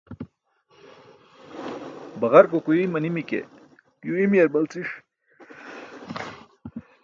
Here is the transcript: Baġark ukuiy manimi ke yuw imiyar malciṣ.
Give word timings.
Baġark 2.19 2.51
ukuiy 2.57 2.85
manimi 2.91 3.23
ke 3.29 3.39
yuw 4.05 4.17
imiyar 4.23 4.49
malciṣ. 4.53 4.89